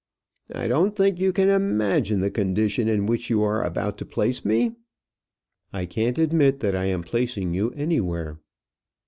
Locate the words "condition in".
2.31-3.05